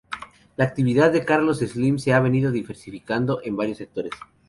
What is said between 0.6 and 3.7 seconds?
actividad de Carlos Slim se ha venido diversificando en